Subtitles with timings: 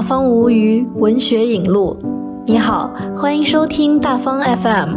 [0.00, 1.94] 大方无余文学引路，
[2.46, 4.94] 你好，欢迎收听大方 FM。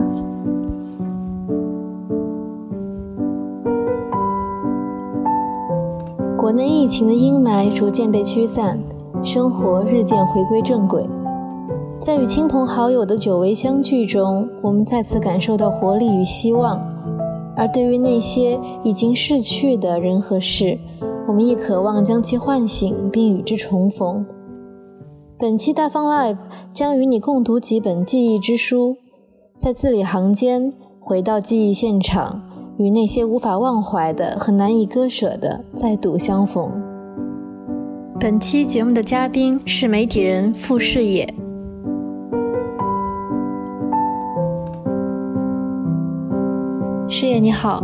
[6.37, 8.79] 国内疫情的阴霾逐渐被驱散，
[9.25, 11.05] 生活日渐回归正轨。
[11.99, 16.79] 在与亲朋好友的久违相聚中，我们再次感受到活力与希望；
[17.57, 20.79] 而对于那些已经逝去的人和事，
[21.27, 24.25] 我们亦渴望将其唤醒，并与之重逢。
[25.43, 26.37] 本期大方 Live
[26.71, 28.95] 将与你共读几本记忆之书，
[29.57, 30.71] 在字里行间
[31.01, 32.41] 回到记忆现场，
[32.77, 36.71] 与那些无法忘怀的和难以割舍的再度相逢。
[38.21, 41.25] 本期节目的嘉宾是媒体人傅世野。
[47.09, 47.83] 师爷你好，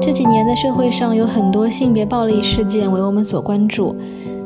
[0.00, 3.94] 这几年在社会上有很多性别暴力事件为我们所关注，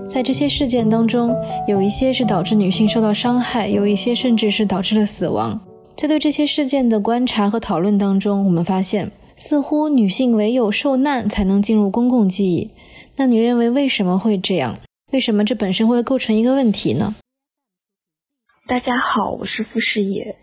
[0.08, 1.34] 在这些事件当中，
[1.66, 5.58] 有一些是导致女性受到伤害，有一些甚至是导致了死亡。
[5.96, 12.70] 在对这些事件的观察和讨论当中，我们发现，似乎女性唯有受难才能进入公共记忆。
[13.16, 14.76] 那你认为为什么会这样？
[15.12, 17.14] 为什么这本身会构成一个问题呢？
[18.66, 20.36] 大家好，我是傅世野。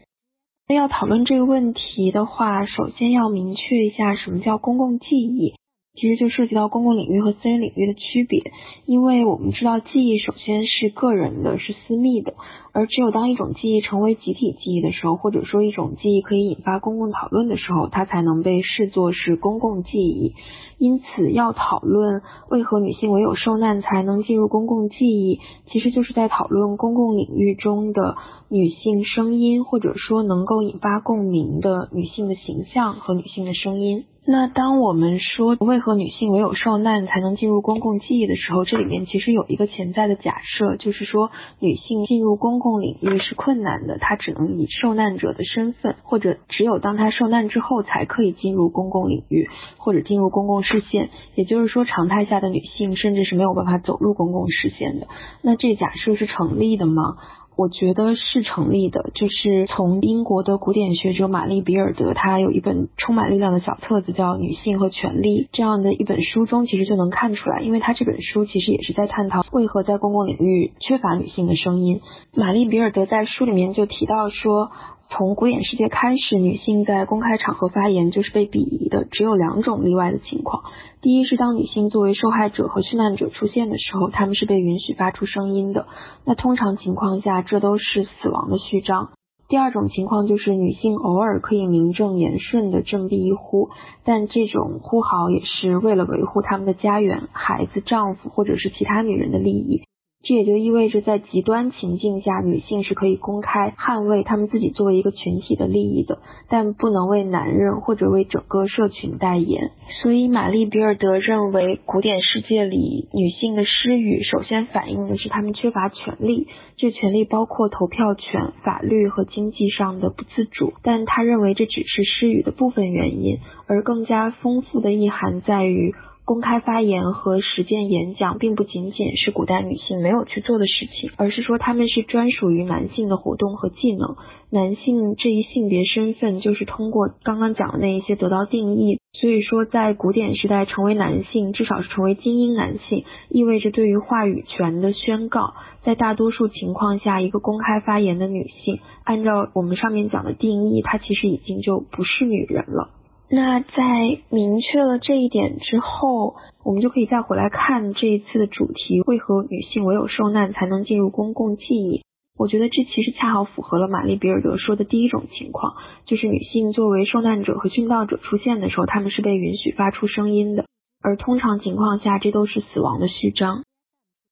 [0.68, 5.54] 那要讨论这个问题的话，首先要明确一下什么叫公共记忆，
[5.94, 8.42] 其实就涉及到公共领域和私人领域的区别。
[8.86, 12.34] 因为我们知道，记忆首先是个人的，是私密的，
[12.74, 20.34] 而只有当一种记忆成为集体记忆的时候，或者说一种记忆可以引发公共讨论的时候，它才能被视作是公共记忆。
[20.80, 25.40] 因此，要讨论为何女性唯有受难才能进入公共记忆，
[25.72, 28.16] 其实就是在讨论公共领域中的
[28.50, 34.06] 女性声音，或者说能够引发共鸣的女性的形象和女性的声音。
[34.24, 51.10] 那当我们说为何女性唯有受难才能进入公共记忆的时候，这里面其实有一个潜在的假设，就是说女性进入公共领域是困难的，她只能以受难者的身份，或者只有当她受难之后才可以进入公共领域或者进入公共视线。
[51.34, 55.08] 也就是说，常态下的女性甚至是没有办法走入公共视线的。
[55.42, 57.18] 那这假设是成立的吗？
[57.56, 72.02] 我觉得是成立的，就是从英国的古典学者玛丽比尔德，她有一本充满力量的小册子叫《女性和权利》这样的一本书中，其实就能看出来，因为她这本书其实也是在探讨为何在公共领域缺乏女性的声音。
[72.34, 74.72] 玛丽比尔德在书里面就提到说。
[75.14, 79.04] 从古典世界开始，女性在公开场合发言就是被鄙夷的。
[79.12, 80.64] 只有两种例外的情况：
[81.02, 85.86] 第一是当女性作为受害者和殉难者出现的时候，她们是被允许发出声音的。
[86.26, 89.10] 那通常情况下，这都是死亡的序章。
[89.50, 93.70] 第二种情况就是女性偶尔可以名正言顺的振臂一呼，
[94.06, 99.82] 但这种呼号也是为了维护他们的家园、孩子、丈夫或者是其他女人的利益。
[100.32, 109.72] 这也就意味着，在极端情境下，女性是可以公开捍卫她们自己作为一个群体的利益的，但不能为男人或者为整个社群代言。
[110.02, 116.48] 所以，玛丽比尔德认为，古典世界里女性的失语，首先反映的是她们缺乏权利，
[116.78, 120.72] 这权利包括投票权、法律和经济上的不自主。
[120.82, 125.94] 但她认为，这只是失语的部分原因，而更加丰富的意涵在于。
[126.24, 134.16] 公开发言和实践演讲，并不仅仅是古代女性没有去做的事情，而是说他们是专属于男性的活动和技能。
[134.50, 139.00] 男性这一性别身份就是通过刚刚讲的那一些得到定义。
[139.14, 145.54] 所以说，在古典时代，成为男性，至少是成为精英男性，意味着对于话语权的宣告。
[145.84, 152.90] 在大多数情况下，一个公开发言的女性，按照我们上面讲的定义，她其实已经就不是女人了。
[153.34, 162.04] 那在明确了这一点之后，我们就可以再回来看这一次的主题：为何女性唯有受难才能进入公共记忆？
[162.38, 165.76] 我觉得这其实恰好符合了玛丽比尔德说的第一种情况，
[166.06, 170.66] 就是女性作为受难者和殉道者出现的时候，她们是被允许发出声音的，
[171.02, 173.64] 而通常情况下，这都是死亡的序章。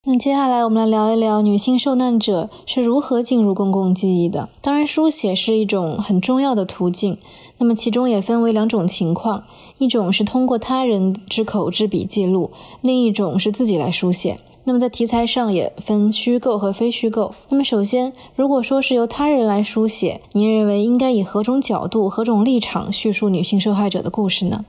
[0.07, 4.49] 那接下来我们来聊一聊女性受难者是如何进入公共记忆的。
[4.63, 7.17] 当然，书写是一种很重要的途径。
[7.59, 9.43] 那么其中也分为两种情况：
[9.77, 12.51] 一种是通过他人之口之笔记录，
[12.81, 14.39] 另一种是自己来书写。
[14.65, 17.33] 那么在题材上也分虚构和非虚构。
[17.49, 24.65] 那么首先，如果说是由他人来书写，您认为应该以何种角度、何种立场叙述女性受害者的故事呢？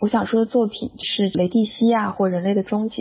[0.00, 2.94] 我想说的作品是《雷蒂西亚》或《人类的终结》。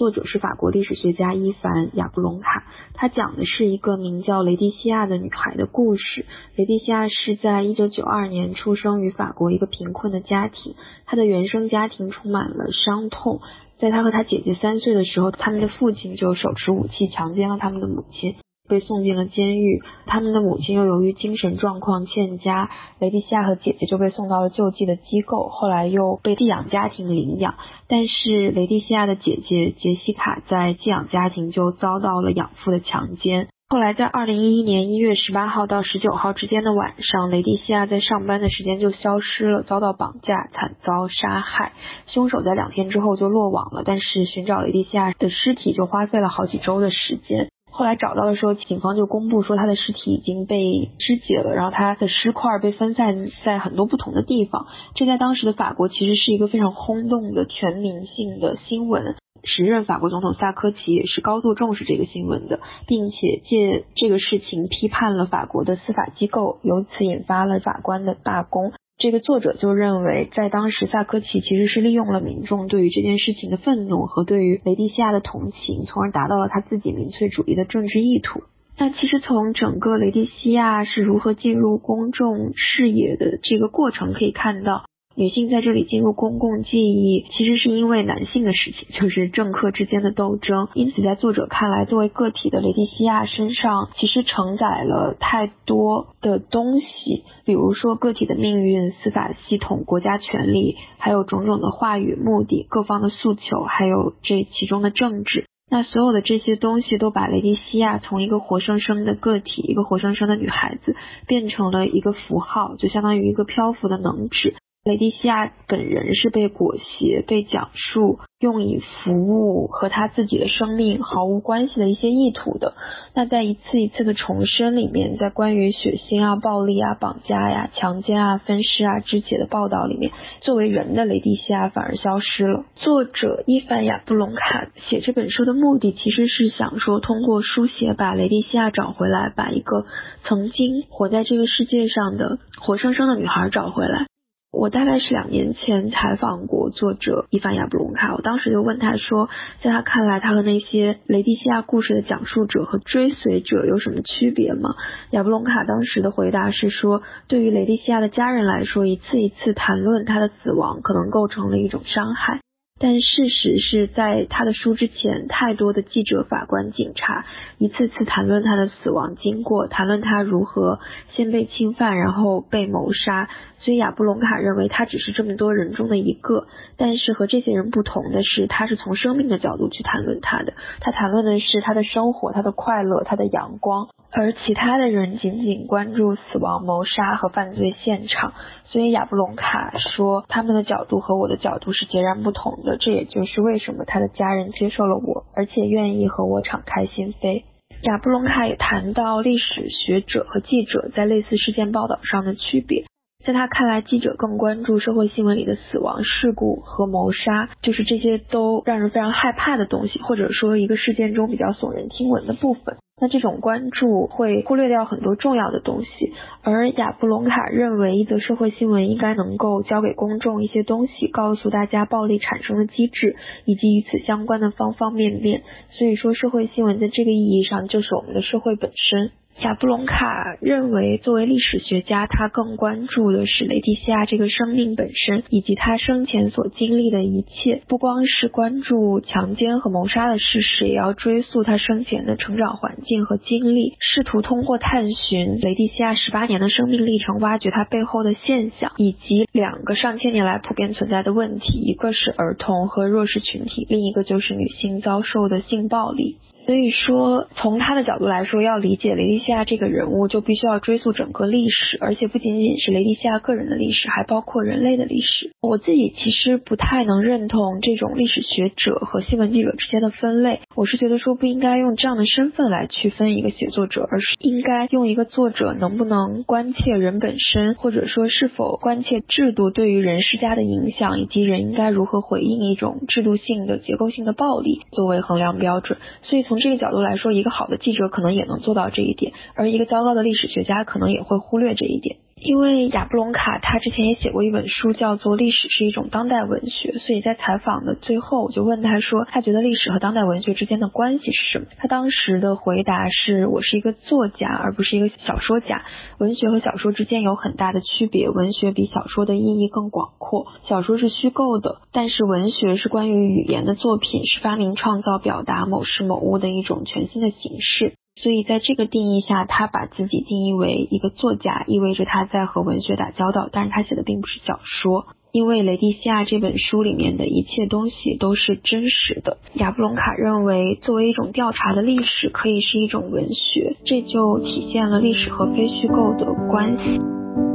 [0.00, 2.64] 作者是法国历史学家伊凡·雅布隆卡，
[2.94, 6.24] 他讲的是一个名叫雷蒂西亚的女孩的故事。
[6.56, 10.74] 雷蒂西亚是在一九九二年出生于法国一个贫困的家庭，
[11.04, 13.42] 她的原生家庭充满了伤痛。
[13.78, 18.36] 在她和她姐姐三岁的时候，他们的父亲就手持武器强奸了他们的母亲。
[18.70, 22.70] 被送进了监狱，他们的母亲又由于精神状况欠佳，
[23.00, 27.56] 雷蒂西亚和姐姐就被送到了救济的机构，后来又被寄养家庭领养。
[27.88, 33.48] 但是雷蒂西亚的姐姐杰西卡在寄养家庭就遭到了养父的强奸。
[33.68, 41.72] 后来在二零一一年一月十八号到十九号之间的晚上，雷蒂西亚在上班的时间就消失了，遭到绑架，惨遭杀害。
[42.08, 47.48] 凶手在两天之后就落网了，但是寻找雷蒂西亚的尸体就花费了好几周的时间。
[47.80, 54.66] 后来找到的时候，警方就公布说他的尸体已经被肢解了，然后他的尸块被分散在很多不同的地方。
[54.94, 59.16] 这在当时的法国其实是一个非常轰动的全民性的新闻。
[59.44, 68.74] 时任法国总统萨科齐也是高度重视这个新闻的，并且借这个事情批判了法国的司法机构，由此引发了法官的罢工。
[69.00, 78.42] 这个作者就认为，在当时，萨科齐其实是利用了民众对于这件事情的愤怒和对于雷蒂西亚的同情，从而达到了他自己民粹主义的政治意图。
[78.78, 84.84] 那其实从整个雷蒂西亚是如何进入公众视野的这个过程可以看到。
[85.20, 90.68] 女性在这里进入公共记忆，其实是因为男性的事情，就是政客之间的斗争。
[90.72, 105.44] 因此，在作者看来，作为个体的雷蒂西亚身上，其实承载了太多的东西，比如说个体的命运、司法系统、国家权力，还有种种的话语、目的、各方的诉求，还有这其中的政治。
[105.70, 110.96] 那所有的这些东西，都把雷蒂西亚从一个活生生的个体，一个活生生的女孩子，
[111.26, 114.54] 变成了一个符号，就相当于一个漂浮的能指。
[114.82, 122.72] 雷蒂西亚本人是被裹挟、被讲述、用以服务和他自己的生命毫无关系的一些意图的。
[123.14, 132.64] 那在一次一次的重生里面，在关于血腥啊、暴力啊、绑架呀、强奸啊、分尸啊、肢解的报道里面，作为人的雷蒂西亚反而消失了。
[132.76, 139.84] 作者伊凡亚布隆卡写这本书的目的，其实是想说，通过书写把雷蒂西亚找回来，把一个
[140.24, 144.06] 曾经活在这个世界上的活生生的女孩找回来。
[144.52, 149.28] 我大概是两年前采访过作者伊凡亚布隆卡，我当时就问他说，
[149.62, 154.74] 在他看来，他和那些雷蒂西亚故事的讲述者和追随者有什么区别吗？
[155.12, 162.40] 亚布隆卡当时的回答是说，对于雷蒂西亚的家人来说，一次一次谈论他的死亡，可能构成了一种伤害。
[162.82, 167.26] 但事实是在他的书之前，太多的记者、法官、警察
[167.58, 170.80] 一次次谈论他的死亡经过，谈论他如何
[171.14, 173.28] 先被侵犯，然后被谋杀。
[173.62, 176.46] 所以亚布隆卡认为他只是这么多人中的一个。
[176.78, 180.54] 但是和这些人不同的是，他是从生命的角度去谈论他的。
[180.80, 188.32] 他谈论的是他的生活、他的快乐、他的阳光，而其他的人仅仅关注死亡、谋杀和犯罪现场。
[188.70, 192.76] 所以亚布隆卡说，他们的角度和我的角度是截然不同的。
[192.78, 197.42] 这也就是为什么他的家人接受了我，而且愿意和我敞开心扉。
[197.82, 202.84] 亚布隆卡也谈到历史学者和记者在类似事件报道上的区别。
[203.26, 212.76] 在他看来，记者更关注社会新闻里的死亡事故和谋杀，就是这些都让人非常害怕的东西，或者说一个事件中比较耸人听闻的部分。
[213.00, 216.12] 那这种关注会忽略掉很多重要的东西，
[216.42, 223.16] 而亚布隆卡认为，一则社会新闻应该能够教给公众一些东西，告诉大家暴力产生的机制
[223.46, 225.42] 以及与此相关的方方面面。
[225.70, 229.10] 所以说，社会新闻在这个意义上就是我们的社会本身。
[229.40, 237.62] 贾布隆卡认为，作为历史学家，他更关注的是雷蒂西亚这个生命本身，以及他生前所经历的一切。
[237.66, 256.18] 不光是关注强奸和谋杀的事实，也要追溯他生前的成长环境和经历，试图通过探寻雷蒂西亚十八年的生命历程，挖掘他背后的现象，以及两个上千年来普遍存在的问题：一个是儿童和弱势群体，另一个就是女性遭受的性暴力。
[256.50, 265.30] 所以说，从他的角度来说，要理解雷迪西亚这个人物，就必须要追溯整个历史，而且不仅仅是雷迪西亚个人的历史，还包括人类的历史。
[265.40, 270.40] 我自己其实不太能认同这种历史学者和新闻记者之间的分类。
[270.56, 285.78] 我是觉得说不应该用这样的身份来区分一个写作者，而是应该用一个作者能不能关切人本身，或者说是否关切制度对于人施加的影响，以及人应该如何回应一种制度性的结构性的暴力作为衡量标准。
[286.02, 291.98] 所以从这个角度来说，一个好的记者可能也能做到这一点，而一个糟糕的历史学家可能也会忽略这一点。
[292.20, 301.46] 因为亚布隆卡他之前也写过一本书，叫做《历史是一种当代文学》，所以在采访的最后，我就问他说，他觉得历史和当代文学之间的关系是什么？
[301.56, 305.64] 他当时的回答是：我是一个作家，而不是一个小说家。
[305.98, 317.72] 文学和小说之间有很大的区别，文学比小说的意义更广阔，小说是虚构的，但是文学是关于语言的作品，是发明、创造、表达某事某物的一种全新的形式。
[318.02, 323.28] 所以，在这个定义下，他把自己定义为一个作家，意味着他在和文学打交道。
[323.30, 329.18] 但是他写的并不是小说，因为《雷蒂西亚》这本书里面的一切东西都是真实的。
[329.34, 337.29] 亚布隆卡认为，作为一种调查的历史，可以是一种文学，这就体现了历史和非虚构的关系。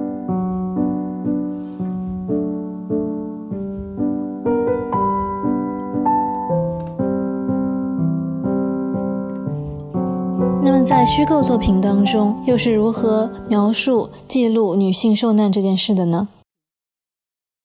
[10.85, 16.27] 在虚构作品当中，又是如何描述、记录女性受难这件事的呢？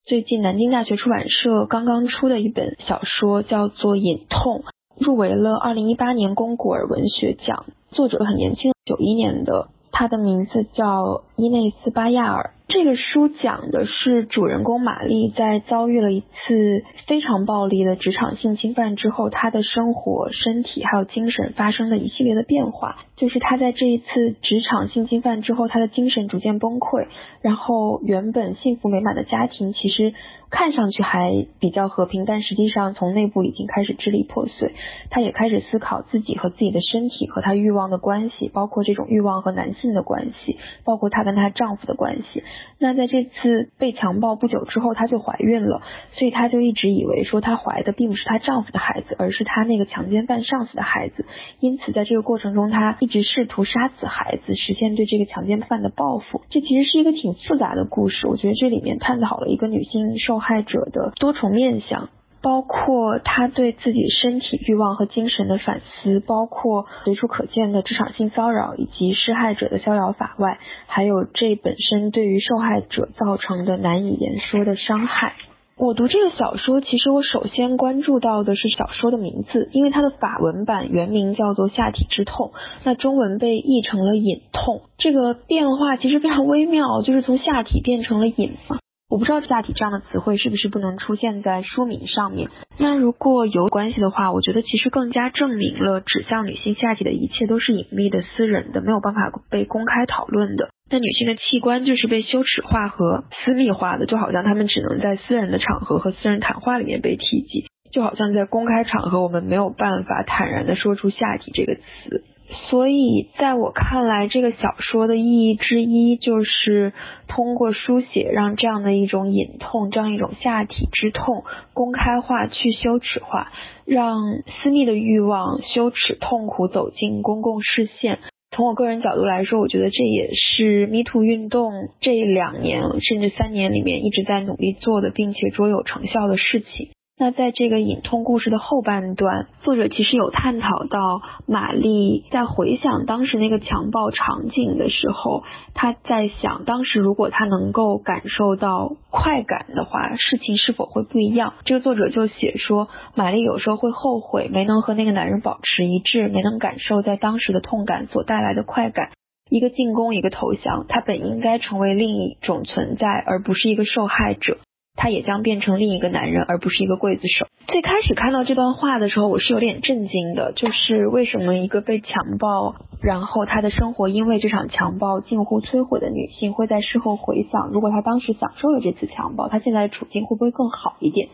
[0.07, 4.65] 最近南京大学出版社刚刚出的一本小说叫做《隐痛》，
[5.05, 12.55] 入围了二零一八年龚古尔文学奖，作者很年轻，九一年的，他的名字叫伊内斯巴亚尔。
[12.73, 22.99] 这个书讲的是主人公玛丽在遭遇了一次非常暴力的职场性侵犯之后，她的生活、身体还有精神发生的一系列的变化。
[23.17, 24.05] 就是她在这一次
[24.41, 27.09] 职场性侵犯之后，她的精神逐渐崩溃，
[27.43, 30.15] 然后原本幸福美满的家庭其实
[30.49, 34.73] 看上去还比较和平，但实际上从内部已经开始支离破碎。
[35.11, 42.45] 她也开始思考自己和自己的身体和她欲望的关系，包括这种欲望和男性的关系，包括她跟她丈夫的关系。
[42.79, 45.83] 那在这次被强暴不久之后，她就怀孕了，
[46.14, 51.26] 所以她就一直以为说她怀的并不是她丈夫的孩子，而是她那个强奸犯上司的孩子。
[51.61, 56.43] 因此，在这个过程中，她一直试图杀死孩子，实现对这个强奸犯的报复。
[56.50, 62.09] 这其实是一个挺复杂的故事，我觉得这里面探讨了一个女性受害者的多重面相。
[62.42, 75.35] 包括他对自己身体欲望和精神的反思，包括随处可见的职场性骚扰以及施害者的逍遥法外，还有这本身对于受害者造成的难以言说的伤害。
[75.76, 82.49] 我读这个小说，其实我首先关注到的是小说的名字，因为它的法文版原名叫做《下体之痛》，
[82.85, 84.76] 那中文被译成了《隐痛》。
[84.99, 88.79] 这个变化其实非常微妙，就是从下体变成了隐嘛。
[89.11, 92.49] 我不知道下体这样的词汇是不是不能出现在书名上面。
[92.79, 100.71] 那如果有关系的话，我觉得其实更加证明了指向女性下体的一切都是隐秘的、私人的，没有办法被公开讨论的。
[100.88, 112.23] 那女性的器官就是被羞耻化和私密化的，就好像她们只能在私人的场合和私人谈话里面被提及，就好像在公开场合我们没有办法坦然的说出下体这个词。
[112.69, 116.92] 所以，在我看来，这个小说的意义之一就是
[117.28, 123.52] 通过书写，让这样的一种隐痛，这样一种下体之痛公开化、去羞耻化，
[123.87, 124.16] 让
[124.62, 128.19] 私密的欲望、羞耻、痛苦走进公共视线。
[128.52, 136.88] 从我个人角度来说，我觉得这也是 Me Too 运动这两年甚至三年里面一直在努力做的，并且卓有成效的事情。
[137.21, 145.43] 那在这个隐痛故事的后半段，作者其实有探讨到玛丽在回想当时那个强暴场景的时候，
[145.75, 151.53] 她在想，当时如果她能够感受到快感的话，事情是否会不一样？
[151.67, 159.11] 这个作者就写说，玛丽有时候会后悔没能和那个男人保持一致，没能感受在当时的痛感所带来的快感。
[159.50, 164.57] 一个进攻，一个投降，他本应该成为另一种存在，而不是一个受害者。
[164.97, 167.47] 他也将变成另一个男人，而不是一个刽子手。
[167.68, 181.28] 最开始看到这段话的时候，我是有点震惊的，就是为什么一个被强暴，然后她的生活因为这场强暴近乎摧毁的女性，会在事后回想，如果她当时享受了这次强暴，她现在的处境会不会更好一点？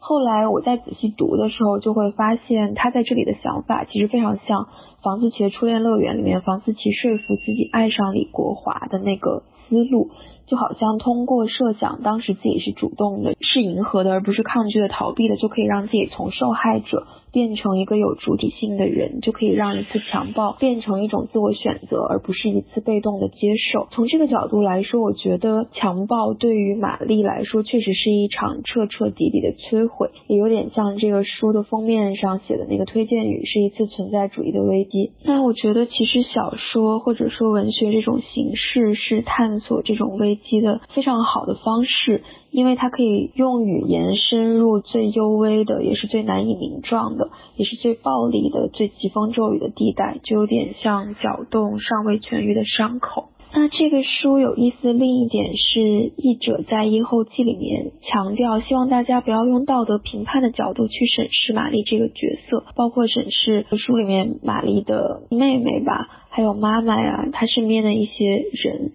[0.00, 4.66] 后来我在仔细读的时候，就会发现她在这里的想法其实非常像
[5.02, 10.10] 房思琪的初恋乐园里面，房思琪说服自己爱上李国华的那个思路。
[10.52, 23.88] 就好像通过设想当时自己是主动的，是迎合的，而不是抗拒的、逃避的，就可以让自己从受害者变成一个有主体性的人，就可以让一次强暴变成一种自我选择，而不是一次被动的接受。
[23.92, 35.12] 从这个角度来说，我觉得强暴对于玛丽来说确实是一场彻彻底底的摧毁，也有点像这个书的封面上写的那个推荐语，是一次存在主义的危机。
[35.24, 40.38] 那我觉得其实小说或者说文学这种形式是探索这种危。
[40.42, 53.28] 危机的非常好的方式，因为它可以用语言深入最幽微的，也是最难以名状的，也是最暴力的、最疾风骤雨的地带，就有点像搅动尚未痊愈的伤口。
[53.54, 68.92] 那这个书有意思的另一点是，译者在译后记里面强调，希望大家不要用道德评判的角度去审视玛丽这个角色，包括审视书里面玛丽的妹妹吧，还有妈妈呀，她身边的一些人。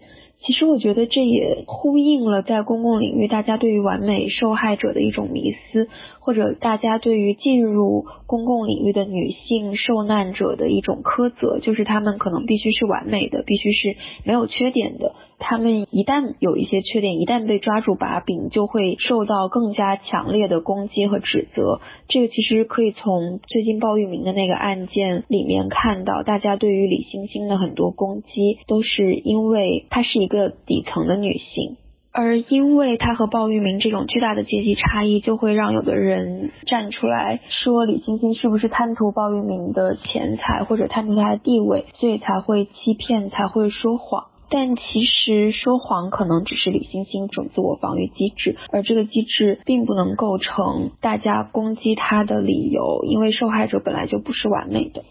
[0.47, 5.89] 其实我觉得这也呼应了在公共领域大家对于完美受害者的一种迷思，
[6.21, 15.15] 或者大家对于进入公共领域的女性受难者的一种苛责，就是她们可能必须是完美的，必须是没有缺点的。
[15.39, 21.79] 他们一旦有一些缺点，一旦被抓住把柄，就会受到更加强烈的攻击和指责。
[22.07, 31.77] 这个其实可以从最近鲍玉明的那个案件里面看到，大家对于李星星的很多攻击，都是因为她是一个底层的女性，
[32.11, 44.25] 而因为她和鲍玉明这种巨大的阶级差异，就会让有的人站出来说李星星是不是贪图鲍玉明的钱财，或者贪图他的地位，所以才会欺骗，才会说谎。
[44.49, 55.03] 但其实说谎可能只是李星星一种自我防御机制，而这个机制并不能构成大家攻击他的理由，因为受害者本来就不是完美的。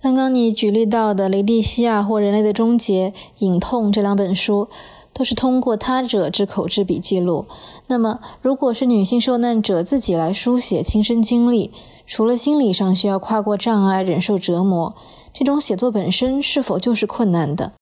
[0.00, 4.68] 刚刚你举例到的《雷蒂西亚》或《人类的终结》《隐痛》这两本书，
[5.12, 7.46] 都是通过他者之口之笔记录。
[7.88, 11.72] 那么，如果是女性受难者自己来书写亲身经历，
[12.06, 14.94] 除了心理上需要跨过障碍、忍受折磨，
[15.32, 17.72] 这种写作本身是否就是困难的？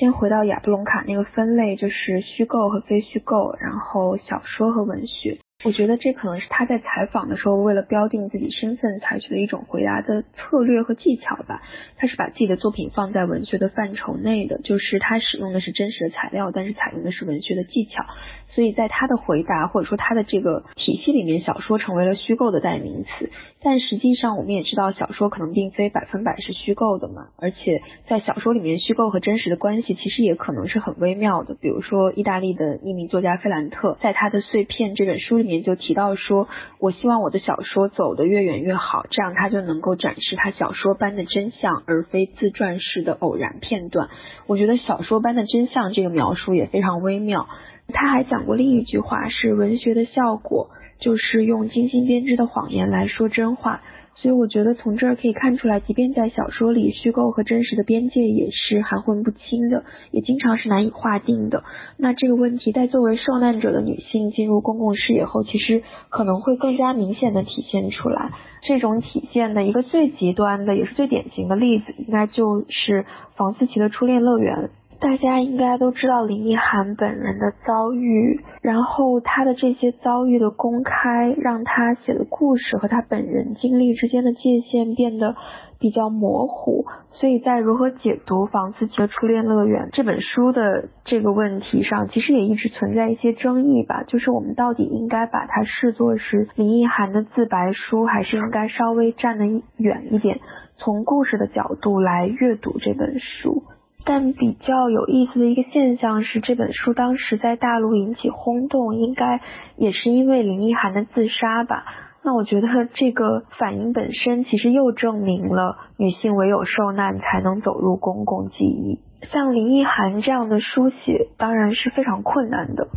[0.00, 5.36] 先回到亚布隆卡那个分类，就是虚构和非虚构，然后小说和文学。
[5.62, 11.60] 我觉得这可能是他在采访的时候，为了标定自己身份采取的一种回答的策略和技巧吧。
[11.98, 18.06] 他是把自己的作品放在文学的范畴内的，就是他使用的是真实的材料，但是采用的是文学的技巧。
[18.54, 23.30] 所以在他的回答或者说他的这个体系里面，小说成为了虚构的代名词。
[23.62, 27.28] 但实际上，我们也知道，小说可能并非百分百是虚构的嘛。
[27.38, 31.54] 而且在小说里面，虚构和真实的关系其实也可能是很微妙的。
[31.60, 36.48] 比如说，意大利的匿名作家费兰特在他的《碎片》这本书里面就提到说
[36.80, 44.08] ：“我希望我的小说走得越远越好，这样他就能够展示他小说般的真相，而非自传式的偶然片段。”
[44.48, 47.46] 我觉得“小说般的真相”这个描述也非常微妙。
[47.90, 50.70] 他还讲过另一句话，是文学的效果
[51.00, 53.80] 就是用精心编织的谎言来说真话。
[54.16, 61.64] 所以我觉得从这儿可以看出来，即便在小说里，虚构和真实的边界也是含混不清的，也经常是难以划定的。
[61.96, 68.30] 那这个问题在作为受难者的女性进入公共视野后，其实可能会更加明显的体现出来。
[68.62, 74.68] 这种体现的一个最极端的，也是最典型的例子，应该就是房思琪的初恋乐园。
[75.00, 85.34] 大家应该都知道林奕涵本人的遭遇，然后他的这些遭遇的公开，让他写的故事和他本人经历之间的界限变得
[85.78, 86.84] 比较模糊。
[87.14, 94.04] 所以在如何解读房思琪的《初恋乐园》这本书的这个问题上，其实也一直存在一些争议吧。
[94.06, 99.46] 就是我们到底应该把它视作是林奕涵的自白书，还是应该稍微站得
[99.78, 100.40] 远一点，
[100.76, 103.62] 从故事的角度来阅读这本书？
[104.04, 109.40] 但比较有意思的一个现象是，这本书当时在大陆引起轰动，应该
[109.76, 111.84] 也是因为林奕涵的自杀吧？
[112.22, 118.98] 那我觉得这个反应本身其实又证明了女性唯有受难才能走入公共记忆。
[119.32, 122.88] 像林奕涵这样的书写当然是非常困难的，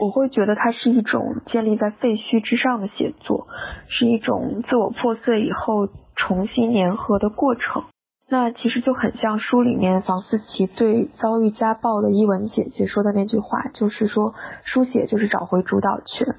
[0.00, 3.46] 我会觉得它是一种建立在废墟之上的写作，
[3.88, 7.84] 是一种自我破碎以后重新粘合的过程。
[8.28, 14.34] 那其实就很像书里面房思琪对遭遇家暴的伊文姐姐说的那句话，就是说
[14.64, 16.34] 书写就是找回主导权。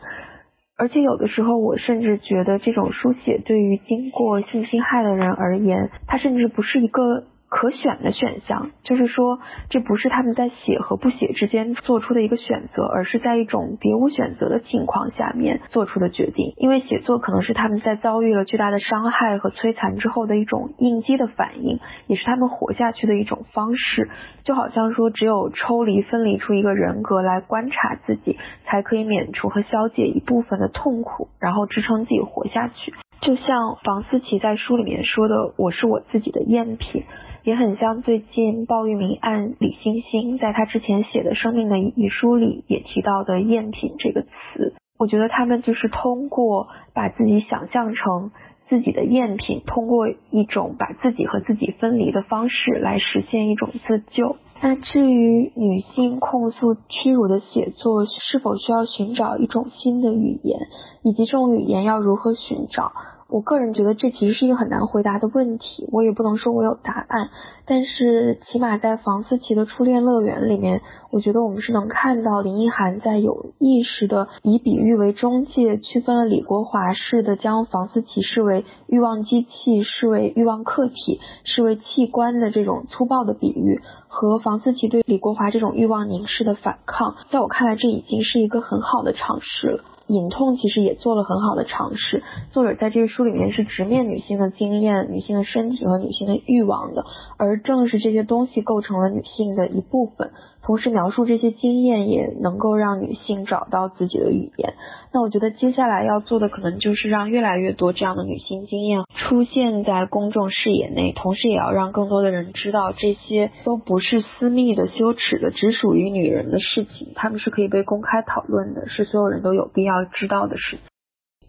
[0.77, 7.23] 而且有的时候，我甚至觉得这种书写对于经过性侵害的人而言，它甚至不是一个。
[7.49, 16.53] 可选的选项，就是说，这不是他们在写和不写之间做出的一个选择，而是在一种别无选择的情况下面做出的决定。
[16.57, 24.09] 因为写作可能是他们在遭遇了巨大的伤害和摧残之后的一种应激的反应，也是他们活下去的一种方式。
[24.43, 32.93] 就好像说，只有抽离、分离出一个人格来观察自己，才可以免除和消解一部分的痛苦，然后支撑自己活下去。
[33.21, 37.03] 就像房思琪在书里面说的：“我是我自己的赝品。”
[37.47, 48.31] 也很像最近鲍玉明案李星星在他之前写的生命的遗书里也提到的赝品这个词，我觉得他们就是通过把自己想象成
[48.67, 54.35] 自己的赝品，通过一种把自己和自己分离的方式来实现一种自救。
[54.61, 60.59] 那至于女性控诉屈辱的写作是否需要寻找一种新的语言，
[61.01, 62.91] 以及这种语言要如何寻找？
[63.29, 67.29] 我个人觉得这其实是一个很难回答的问题，我也不能说我有答案。
[67.65, 87.15] 但是起码在房思琪的初恋乐园里面，我觉得我们是能看到林奕涵在有意识的以比喻为中介，区分了李国华式的将房思琪视为欲望机器、视为欲望客体、视为器官的这种粗暴的比喻，和房思琪对李国华这种欲望凝视的反抗。
[87.29, 89.83] 在我看来，这已经是一个很好的尝试了。
[90.07, 97.03] 隐痛其实也做了很好的尝试，作者在这个书里面是直面女性的经验、女性的身体和女性的欲望的，
[97.37, 100.31] 而正是这些东西构成了女性的一部分。
[100.67, 104.73] 同时描述这些经验，也能够让女性找到自己的语言。
[105.13, 120.79] 那我觉得接下来要做的，可能就是让越来越多这样的女性经验出现在公众视野内，同时也要让更多的人知道，这些都不是私密的、羞耻的、只属于女人的事情，他们是可以被公开讨论的，是所有人都有必要知道的事情。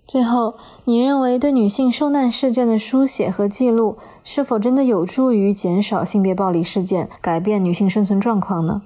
[0.07, 0.55] 最后，
[0.85, 8.83] 你认为对女性受难事件的书写和记录，是否真的有助于减少性别暴力事件，改变女性生存状况呢？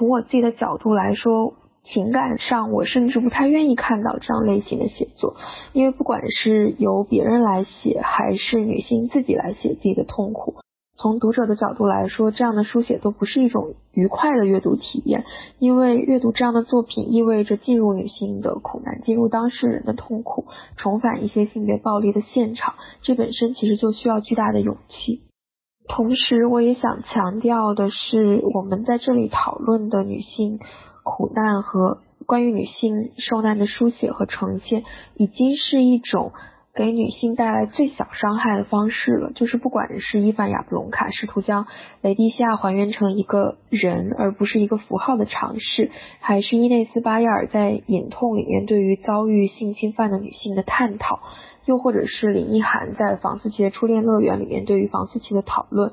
[0.00, 1.52] 从我自己的角度来说，
[1.92, 5.36] 情感上我甚至不太愿意看到这样类型的写作，
[5.74, 10.54] 因为不管是由别人来写，还是女性自己来写自己的痛苦，
[10.96, 15.26] 从读者的角度来说，这样的书写都不是一种愉快的阅读体验，
[15.58, 20.46] 因为阅读这样的作品意味着进入女性的苦难，进入当事人的痛苦，
[20.78, 25.20] 重返一些性别暴力的现场，这本身其实就需要巨大的勇气。
[25.92, 30.60] 同时，我也想强调的是，我们在这里讨论的女性
[31.02, 34.84] 苦难和关于女性受难的书写和呈现，
[35.16, 36.32] 已经是一种
[36.74, 39.32] 给女性带来最小伤害的方式了。
[39.34, 41.66] 就是不管是伊凡·亚布隆卡试图将
[42.02, 51.18] 雷蒂西亚还原成一个人，而不是一个符号的尝试，还是伊内斯·巴耶尔在《隐痛》里面对于遭遇性侵犯的女性的探讨。
[51.66, 55.92] 又或者是林奕涵在房思琪的初恋乐园里面对于房思琪的讨论，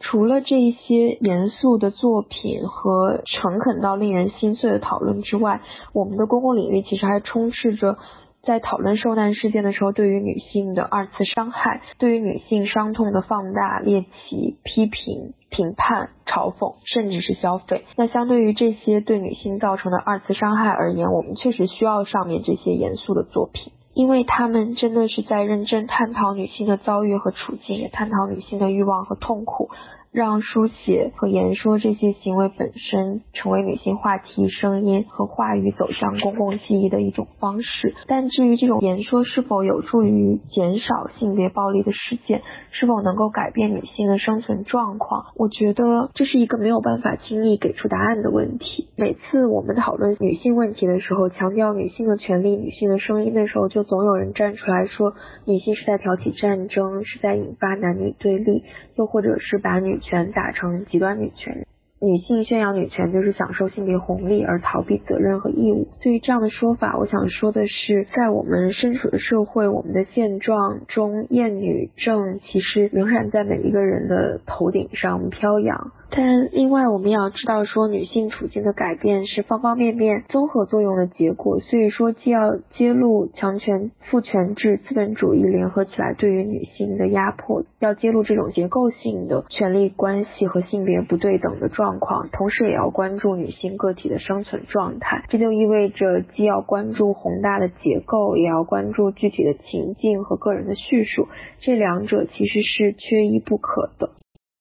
[0.00, 5.60] 除了这一些严肃的作品和诚恳到令人心碎的讨论之外，
[5.92, 7.96] 我们的公共领域其实还充斥着
[8.42, 17.84] 在讨论受难事件的时候对于女性的二次伤害，对于女性伤痛的放大、猎奇、批评、评判、嘲讽，甚至是消费。
[17.96, 23.72] 那相对于这些对女性造成的二次伤害而言，我们确实需要上面这些严肃的作品。
[23.96, 29.70] 因为他们真的是在认真探讨女性的遭遇和处境，也探讨女性的欲望和痛苦。
[30.12, 37.94] 让书写和言说这些行为本身成为女性话题、声音和话语走向公共记忆的一种方式。
[38.06, 42.40] 但至于这种言说是否有助于减少性别暴力的事件，
[42.70, 48.88] 是否能够改变女性的生存状况，我觉得这是一个没有办法轻易给出答案的问题。
[48.96, 55.12] 每次我们讨论女性问题的时候，强调女性的权利、女性的声音的时候，就总有人站出来说，
[55.44, 58.62] 女性是在挑起战争，是在引发男女对立，
[58.96, 60.00] 又或者是把女。
[60.08, 61.66] 权打成极端女权，
[62.00, 65.88] 女性宣扬女权就是享受性别红利而逃避责任和义务。
[66.00, 75.90] 对于这样的说法，我想说的是，在我们身处的社会，我们的现状中，厌女症其实仍然在每一个人的头顶上飘扬。
[76.08, 81.58] 但另外，我们要知道，说女性处境的改变是方方面面综合作用的结果。
[81.60, 95.24] 所以说，既要揭露强权、父权制、资本主义联合起来对于女性的压迫，要揭露这种结构性的权力关系和性别不对等的状况，同时也要关注女性个体的生存状态。
[95.28, 101.26] 这就意味着，既要关注宏大的结构，也要关注具体的情境和个人的叙述。
[101.60, 104.10] 这两者其实是缺一不可的。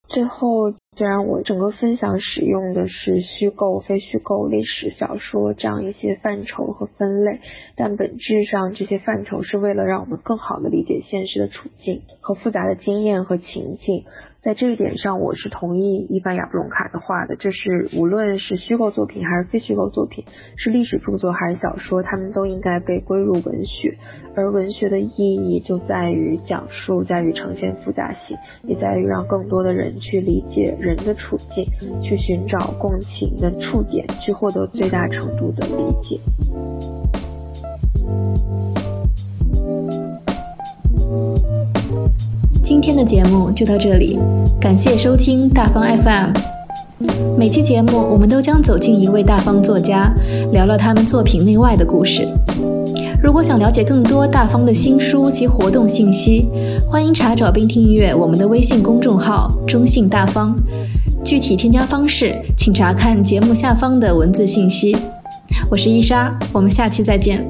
[0.07, 7.41] 最后，虽然我整个分享使用的是虚构、非虚构、历史小说这样一些范畴和分类，
[7.75, 14.05] 但本质上这些范畴是为了让我们更好的理解现实的处境和复杂的经验和情境。
[14.45, 17.35] 在这一点上，我是同意伊凡·亚布隆卡的话的。
[17.35, 20.23] 这是无论是虚构作品还是非虚构作品，
[20.55, 23.97] 是历史著作还是小说，他们都应该被归入文学。
[24.35, 31.65] 而文学的意义就在于讲述，在于呈现复杂性，也在于让更多的人去理解人的处境，
[32.03, 36.19] 去寻找共情的触点，去获得最大程度的理解。
[42.65, 44.17] 今天的节目就到这里，
[44.59, 46.31] 感谢收听大方 FM。
[47.37, 50.11] 每期节目我们都将走进一位大方作家，
[50.51, 52.27] 聊聊他们作品内外的故事。
[53.21, 56.47] 如果想了解更多大方的新书及活动信息，
[56.89, 60.55] 欢迎查找并订阅我们的微信公众号“中信大方”。
[61.23, 64.97] 具体添加方式，请查看节目下方的文字信息。
[65.69, 67.45] 我是伊莎，我们下期再见。